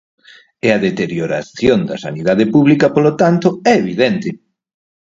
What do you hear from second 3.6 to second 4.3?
é evidente.